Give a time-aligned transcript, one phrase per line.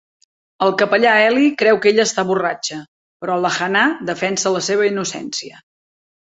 [0.67, 2.79] El capellà Eli creu que ella està borratxa,
[3.27, 5.65] però la Hannah defensa la seva innocència.